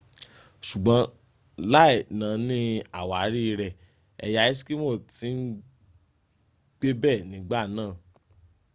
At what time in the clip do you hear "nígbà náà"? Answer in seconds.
7.31-7.91